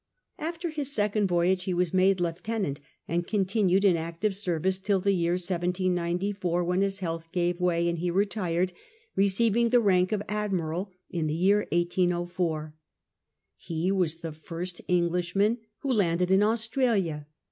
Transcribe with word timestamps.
After 0.39 0.71
his 0.71 0.91
second 0.91 1.27
voyage 1.27 1.65
he 1.65 1.75
was 1.75 1.93
made 1.93 2.19
lieutenant, 2.19 2.79
and 3.07 3.27
continued 3.27 3.85
in 3.85 3.95
active 3.95 4.33
service 4.35 4.79
till 4.79 4.99
the 4.99 5.11
year 5.13 5.33
1794, 5.33 6.63
when 6.63 6.81
his 6.81 7.01
health 7.01 7.31
gave 7.31 7.59
way, 7.61 7.87
and 7.87 7.99
he 7.99 8.09
retired, 8.09 8.73
receiving 9.15 9.69
the 9.69 9.79
rank 9.79 10.11
of 10.11 10.23
admiral 10.27 10.91
in 11.11 11.27
the 11.27 11.35
year 11.35 11.67
1804. 11.71 12.73
Ho 13.67 13.93
was 13.93 14.15
the 14.21 14.31
first 14.31 14.81
Englishman 14.87 15.59
who 15.81 15.93
landed 15.93 16.31
in 16.31 16.41
Australia. 16.41 17.27